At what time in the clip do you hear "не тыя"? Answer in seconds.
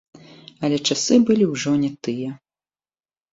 1.83-2.33